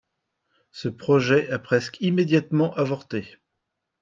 [0.71, 3.37] Ce projet a presque immédiatement avorté.